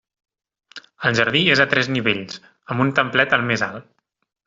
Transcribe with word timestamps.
El 1.09 1.19
jardí 1.19 1.43
és 1.57 1.63
a 1.65 1.69
tres 1.75 1.91
nivells, 1.99 2.43
amb 2.73 2.85
un 2.89 2.93
templet 3.03 3.37
al 3.41 3.49
més 3.53 3.69
alt. 3.73 3.91